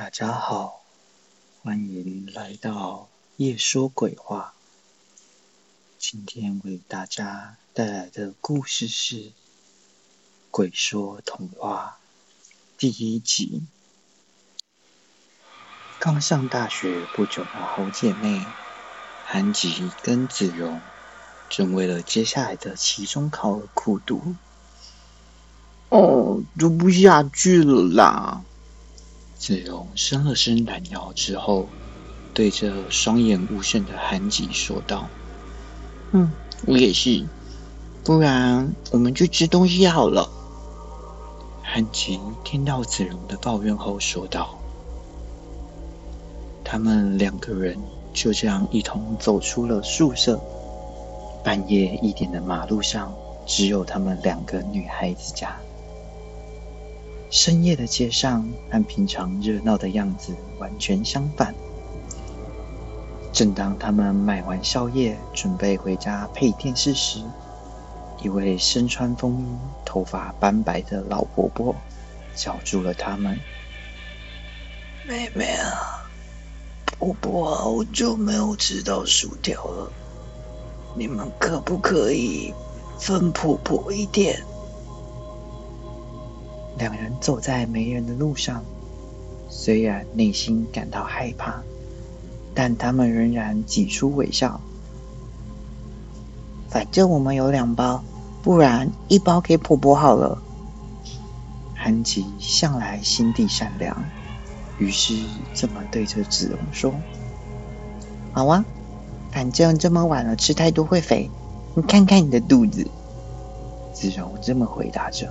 [0.00, 0.80] 大家好，
[1.62, 4.54] 欢迎来到夜说鬼话。
[5.98, 9.16] 今天为大家带来的故事是
[10.50, 11.98] 《鬼说童话》
[12.78, 13.62] 第一集。
[15.98, 18.42] 刚上大学不久的好姐妹
[19.26, 20.80] 韩吉跟子荣，
[21.50, 24.34] 正为了接下来的期中考而苦读。
[25.90, 28.42] 哦，读不下去了啦！
[29.40, 31.66] 子荣伸了伸懒腰之后，
[32.34, 35.08] 对着双眼无神的韩吉说道
[36.12, 36.30] ：“嗯，
[36.66, 37.26] 我也是，
[38.04, 40.28] 不然我们去吃东西好了。”
[41.64, 44.58] 韩吉听到子荣的抱怨后说道
[46.62, 47.78] ：“他们两个人
[48.12, 50.38] 就这样一同走出了宿舍。
[51.42, 53.10] 半夜一点的马路上，
[53.46, 55.56] 只有他们两个女孩子家。”
[57.30, 61.54] 深夜的街上和平常热闹的样子完全相反。
[63.32, 67.20] 正当他们买完宵夜，准备回家配电视时，
[68.20, 69.44] 一位身穿风衣、
[69.84, 71.72] 头发斑白的老婆婆
[72.34, 73.38] 叫住了他们
[75.06, 76.10] ：“妹妹啊，
[76.98, 79.92] 婆婆好久没有吃到薯条了，
[80.96, 82.52] 你们可不可以
[82.98, 84.42] 分婆婆一点？”
[86.80, 88.64] 两人走在没人的路上，
[89.50, 91.60] 虽然内心感到害怕，
[92.54, 94.58] 但他们仍然挤出微笑。
[96.70, 98.02] 反正我们有两包，
[98.42, 100.40] 不然一包给婆婆好了。
[101.74, 104.02] 韩吉向来心地善良，
[104.78, 105.14] 于是
[105.52, 106.94] 这么对着子荣说
[108.32, 108.64] ：“好啊，
[109.30, 111.28] 反正这么晚了，吃太多会肥。
[111.74, 112.86] 你看看你的肚子。”
[113.92, 115.30] 子荣这么回答着。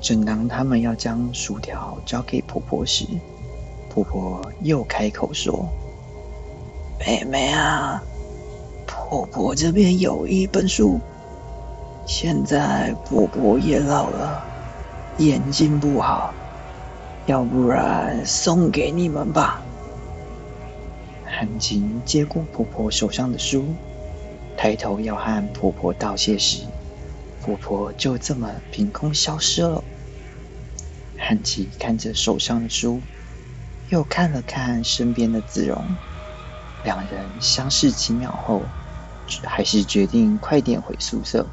[0.00, 3.04] 正当他们要将薯条交给婆婆时，
[3.88, 5.68] 婆婆又开口说
[6.98, 8.02] ：“妹妹啊，
[8.86, 10.98] 婆婆这边有一本书，
[12.06, 14.42] 现在婆婆也老了，
[15.18, 16.32] 眼睛不好，
[17.26, 19.60] 要不然送给你们吧。”
[21.26, 23.64] 韩金接过婆婆手上的书，
[24.56, 26.64] 抬头要和婆婆道谢时，
[27.42, 29.82] 婆婆就这么凭空消失了。
[31.18, 33.00] 汉奇看着手上的书，
[33.90, 35.82] 又看了看身边的子荣，
[36.84, 38.62] 两人相视几秒后，
[39.44, 41.46] 还是决定快点回宿舍。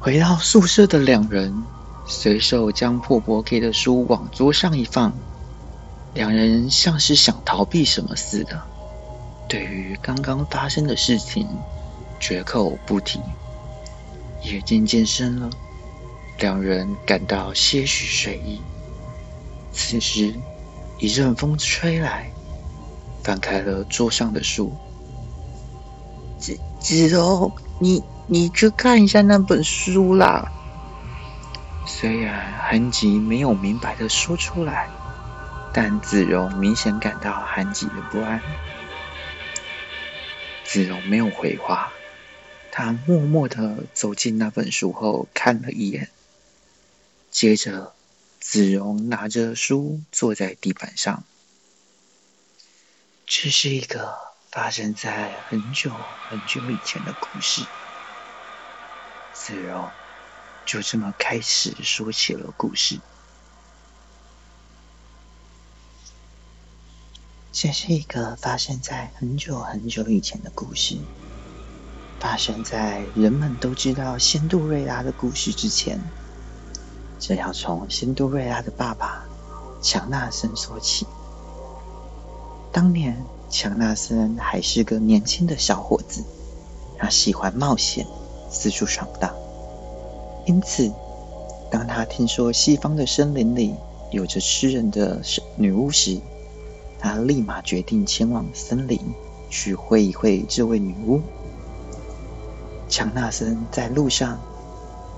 [0.00, 1.54] 回到宿舍的两人，
[2.06, 5.10] 随手将婆婆给的书往桌上一放，
[6.12, 8.62] 两人像是想逃避什么似的，
[9.48, 11.48] 对于刚刚发生的事情，
[12.20, 13.20] 绝口不提。
[14.42, 15.50] 夜渐渐深了。
[16.38, 18.60] 两人感到些许睡意。
[19.72, 20.34] 此时，
[20.98, 22.30] 一阵风吹来，
[23.22, 24.74] 翻开了桌上的书。
[26.38, 30.50] 子子荣，你你去看一下那本书啦。
[31.86, 34.88] 虽然韩吉没有明白的说出来，
[35.72, 38.40] 但子荣明显感到韩吉的不安。
[40.64, 41.92] 子荣没有回话，
[42.76, 46.10] 他默默的走进那本书后看了一眼。
[47.30, 47.94] 接着，
[48.40, 51.22] 子荣拿着书坐在地板上。
[53.26, 54.12] 这是一个
[54.50, 55.92] 发生在很久
[56.28, 57.64] 很久以前的故事。
[59.32, 59.88] 子荣
[60.66, 62.98] 就这么开始说起了故事。
[67.52, 70.98] 这是一个发生在很久很久以前的故事，
[72.18, 76.00] 发生在人们都知道仙杜瑞拉的故事之前。
[77.18, 79.24] 这要从仙杜瑞拉的爸爸
[79.80, 81.06] 强纳森说起。
[82.72, 86.24] 当年，强纳森还是个年轻的小伙子，
[86.98, 88.06] 他喜欢冒险，
[88.50, 89.32] 四处闯荡。
[90.44, 90.92] 因此，
[91.70, 93.74] 当他听说西方的森林里
[94.10, 95.20] 有着吃人的
[95.56, 96.20] 女巫时，
[96.98, 98.98] 他立马决定前往森林
[99.48, 101.22] 去会一会这位女巫。
[102.94, 104.38] 强纳森在路上。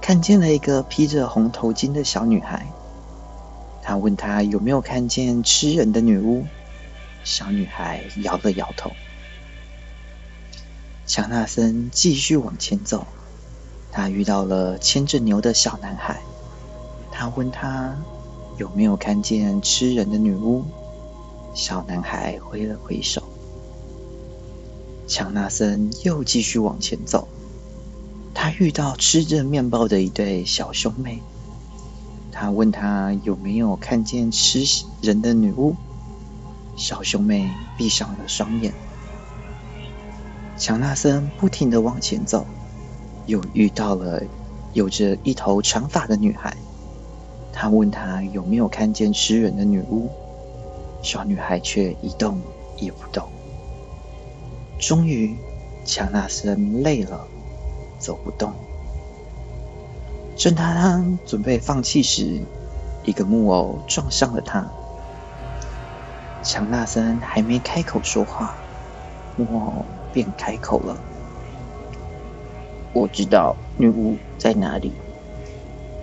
[0.00, 2.66] 看见了一个披着红头巾的小女孩，
[3.82, 6.46] 他问她有没有看见吃人的女巫。
[7.24, 8.90] 小女孩摇了摇头。
[11.04, 13.06] 强纳森继续往前走，
[13.92, 16.18] 他遇到了牵着牛的小男孩，
[17.12, 17.94] 他问他
[18.56, 20.64] 有没有看见吃人的女巫。
[21.52, 23.22] 小男孩挥了挥手。
[25.06, 27.28] 强纳森又继续往前走。
[28.40, 31.20] 他遇到吃着面包的一对小兄妹，
[32.30, 34.60] 他问他有没有看见吃
[35.02, 35.74] 人的女巫。
[36.76, 38.72] 小兄妹闭上了双眼。
[40.56, 42.46] 强纳森不停的往前走，
[43.26, 44.22] 又遇到了
[44.72, 46.56] 有着一头长发的女孩。
[47.52, 50.08] 他问她有没有看见吃人的女巫，
[51.02, 52.40] 小女孩却一动
[52.76, 53.28] 也不动。
[54.78, 55.36] 终于，
[55.84, 57.26] 强纳森累了，
[57.98, 58.52] 走不动。
[60.36, 62.40] 正当他准备放弃时，
[63.04, 64.66] 一个木偶撞上了他。
[66.42, 68.54] 强纳森还没开口说话，
[69.36, 69.84] 木偶。
[70.10, 70.96] 便开口了
[72.94, 74.90] ：“我知道女巫在哪里，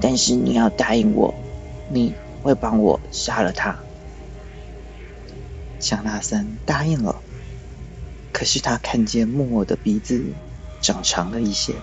[0.00, 1.32] 但是你要答应我，
[1.88, 2.12] 你
[2.42, 3.78] 会帮我杀了她。”
[5.78, 7.14] 强纳森答应了，
[8.32, 10.20] 可是他看见木偶的鼻子
[10.82, 11.74] 长长了一些。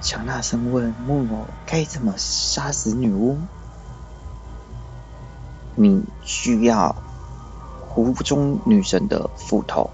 [0.00, 3.38] 强纳森问木偶：“该怎么杀死女巫？”
[5.76, 6.96] 你需要。
[7.86, 9.88] 湖中女神的斧头，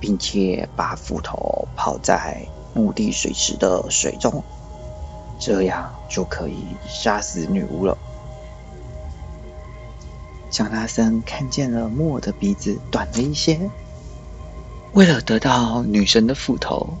[0.00, 4.42] 并且把斧头泡在墓地水池的水中，
[5.38, 7.98] 这样就可以杀死女巫了。
[10.50, 13.70] 强纳森看见了木偶的鼻子短了一些，
[14.92, 16.98] 为了得到女神的斧头，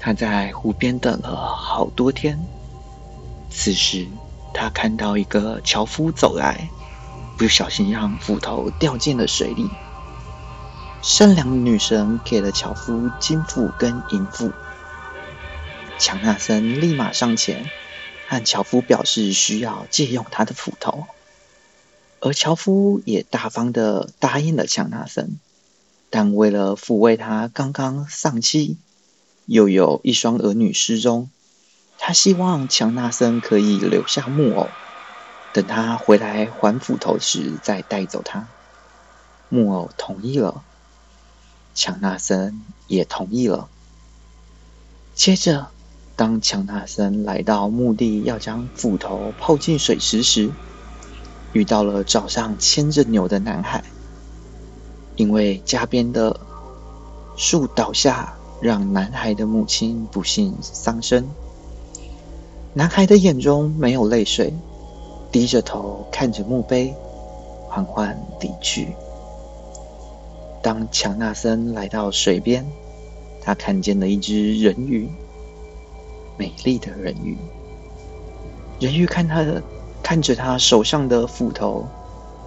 [0.00, 2.38] 他在湖边等了好多天。
[3.50, 4.06] 此时，
[4.52, 6.68] 他看到一个樵夫走来。
[7.36, 9.70] 不小心让斧头掉进了水里。
[11.02, 14.50] 善良的女神给了樵夫金斧跟银斧。
[16.00, 17.64] 强纳森立马上前，
[18.26, 21.06] 和樵夫表示需要借用他的斧头，
[22.18, 25.38] 而樵夫也大方的答应了强纳森。
[26.10, 28.78] 但为了抚慰他刚刚丧妻，
[29.46, 31.28] 又有一双儿女失踪，
[31.98, 34.68] 他希望强纳森可以留下木偶。
[35.52, 38.48] 等他回来还斧头时，再带走他。
[39.48, 40.62] 木偶同意了，
[41.74, 43.68] 强纳森也同意了。
[45.14, 45.68] 接着，
[46.16, 50.50] 当强纳森来到墓地要将斧头泡进水池时，
[51.52, 53.82] 遇到了早上牵着牛的男孩。
[55.18, 56.34] 因为家边的
[57.36, 61.28] 树倒下，让男孩的母亲不幸丧生。
[62.72, 64.54] 男孩的眼中没有泪水。
[65.30, 66.94] 低着头看着墓碑，
[67.68, 68.94] 缓缓离去。
[70.62, 72.64] 当强纳森来到水边，
[73.42, 75.06] 他看见了一只人鱼，
[76.38, 77.36] 美丽的人鱼。
[78.80, 79.44] 人鱼看他，
[80.02, 81.86] 看着他手上的斧头，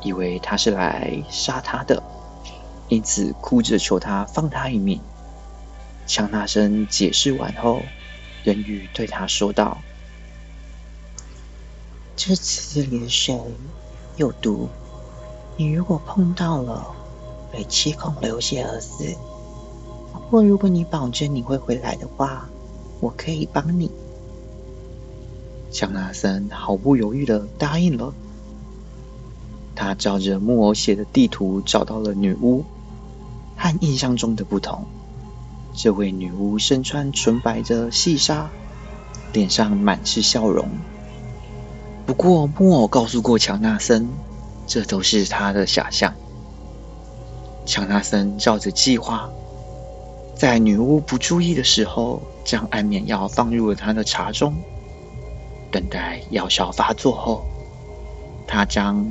[0.02, 2.02] 以为他是来杀他的，
[2.92, 5.00] 因此哭着求他放他一命。
[6.06, 7.82] 强纳森解释完后，
[8.44, 9.78] 人鱼对他说道。
[12.18, 13.34] 这池里的水
[14.18, 14.68] 有毒，
[15.56, 16.86] 你如果碰到了，
[17.50, 19.16] 会七孔流血而死。
[20.12, 22.50] 不过，如果你保证你会回来的话，
[23.00, 23.90] 我可以帮你。
[25.72, 28.14] 强纳森毫不犹豫的答应了。
[29.74, 32.64] 他照着木偶写的地图找到了女巫，
[33.62, 34.84] 和印象中的不同，
[35.72, 38.50] 这位女巫身穿纯白的细纱，
[39.34, 40.68] 脸上满是笑容。
[42.08, 44.10] 不过，木偶告诉过乔纳森，
[44.66, 46.12] 这都是他的假象。
[47.64, 49.30] 乔纳森照着计划，
[50.36, 54.56] 在女巫不注意的时候，将安眠药放入了她的茶中。
[55.72, 57.46] 等待药效发作后，
[58.48, 59.06] 他将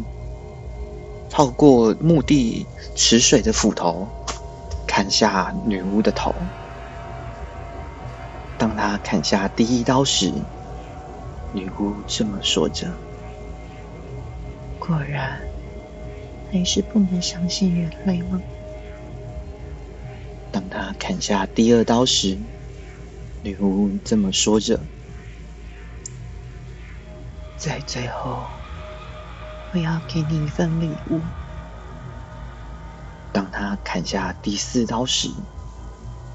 [1.30, 2.66] 泡过墓地
[2.96, 4.06] 池水的斧头
[5.00, 6.34] 砍下女巫的头。
[8.58, 10.30] 当他砍下第一刀时，
[11.54, 12.86] 女巫这么说着
[14.78, 15.40] ：“果然，
[16.52, 18.42] 还是不能相信人类吗？”
[20.52, 22.36] 当他砍下第二刀时，
[23.42, 24.78] 女巫这么说着
[27.56, 28.44] ：“在最后，
[29.72, 31.22] 我要给你一份礼物。”
[33.50, 35.28] 当他砍下第四刀时，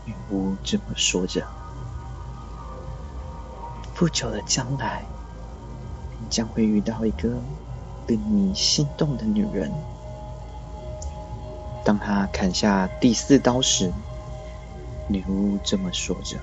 [0.03, 1.48] 女巫这么说着。
[3.93, 5.05] 不久的将来，
[6.19, 7.29] 你将会遇到一个
[8.07, 9.72] 令你心动的女人。
[11.86, 13.89] 当他砍下第四刀时，
[15.07, 16.38] 女巫这么说着：“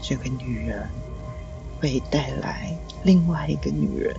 [0.00, 0.88] 这个女人
[1.78, 4.16] 会带来另外一个女人。”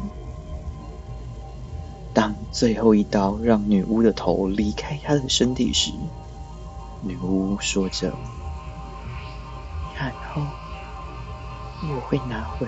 [2.13, 5.91] 当最后一刀让女巫的头离开她的身体时，
[7.01, 8.13] 女巫说着
[9.97, 10.41] ：“然后。”
[11.85, 12.65] 我会拿回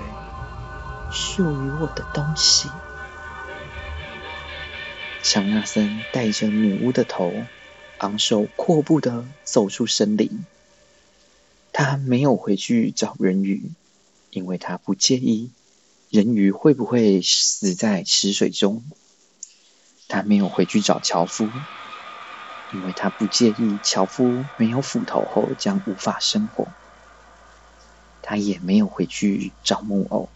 [1.10, 2.68] 属于我的东西。
[5.24, 7.32] 强纳森带着女巫的头，
[8.00, 10.46] 昂首阔步的走出森林。
[11.72, 13.72] 他没有回去找人鱼，
[14.32, 15.50] 因为他不介意
[16.10, 18.84] 人鱼会不会死在池水中。
[20.08, 21.52] 他没有回去找樵夫，
[22.72, 26.68] 因为他不介意樵夫没有斧头后将无法生活。
[28.22, 30.30] 他也没有回去找木偶，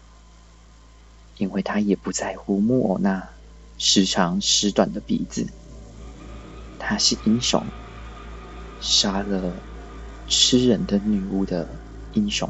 [1.38, 3.28] 因为他也不在乎木偶那
[3.78, 5.46] 时长时短的鼻子。
[6.78, 7.64] 他是英雄，
[8.80, 9.52] 杀了
[10.28, 11.68] 吃人的女巫的
[12.14, 12.48] 英雄。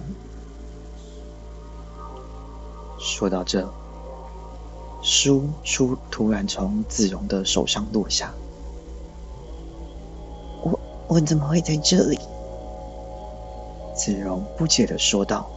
[2.98, 3.66] 说到这，
[5.02, 8.32] 书书突然从子荣的手上落下。
[10.62, 10.78] 我
[11.08, 12.18] 我怎么会在这里？
[13.94, 15.50] 子荣不解的说道：“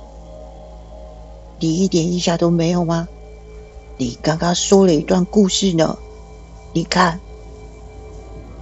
[1.60, 3.08] 你一点印象都没有吗？
[3.98, 5.98] 你刚刚说了一段故事呢。
[6.74, 7.20] 你看。”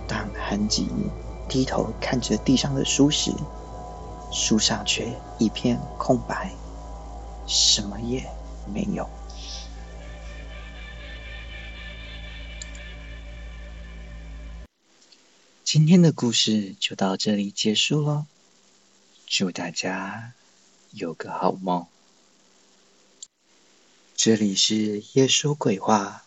[0.08, 0.88] 当韩吉
[1.48, 3.32] 低头看着地上的书时，
[4.32, 5.08] 书上却
[5.38, 6.52] 一片空白，
[7.48, 8.24] 什么也
[8.74, 9.08] 没有。
[15.74, 18.26] 今天的故事就到这里结束喽。
[19.26, 20.34] 祝大家
[20.92, 21.88] 有个好梦。
[24.14, 26.26] 这里是夜说鬼话，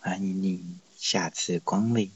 [0.00, 0.64] 欢迎你
[0.96, 2.10] 下次光临。